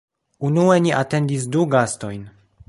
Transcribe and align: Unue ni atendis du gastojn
Unue 0.47 0.77
ni 0.85 0.95
atendis 1.01 1.47
du 1.57 1.67
gastojn 1.77 2.25